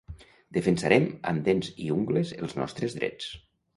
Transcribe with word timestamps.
Defensarem 0.57 1.05
amb 1.33 1.45
dents 1.49 1.69
i 1.89 1.93
ungles 1.99 2.33
els 2.43 2.57
nostres 2.63 2.97
drets. 3.03 3.29